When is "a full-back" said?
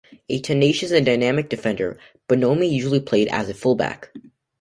3.49-4.09